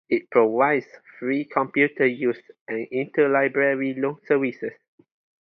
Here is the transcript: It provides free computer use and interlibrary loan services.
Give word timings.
It 0.09 0.31
provides 0.31 0.87
free 1.19 1.45
computer 1.45 2.07
use 2.07 2.41
and 2.67 2.87
interlibrary 2.91 4.01
loan 4.01 4.17
services. 4.25 4.73